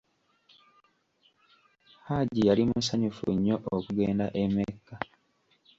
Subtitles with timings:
[2.07, 4.95] Hajji yali musanyufu nnyo okugenda e Mecca.